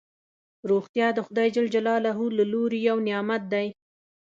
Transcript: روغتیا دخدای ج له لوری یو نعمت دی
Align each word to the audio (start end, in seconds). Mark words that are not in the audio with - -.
روغتیا 0.69 1.07
دخدای 1.19 1.49
ج 1.53 1.57
له 1.87 1.95
لوری 2.51 2.79
یو 2.89 2.97
نعمت 3.07 3.41
دی 3.51 3.67